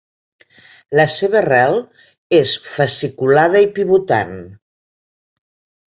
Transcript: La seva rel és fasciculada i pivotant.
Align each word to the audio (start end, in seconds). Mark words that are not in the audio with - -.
La 0.99 1.03
seva 1.15 1.43
rel 1.47 1.77
és 2.39 2.55
fasciculada 2.77 3.65
i 3.67 3.69
pivotant. 3.79 4.37